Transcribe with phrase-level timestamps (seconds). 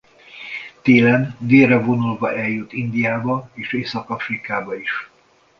[0.83, 5.09] Télen délre vonulva eljut Indiába és Észak-Afrikába is.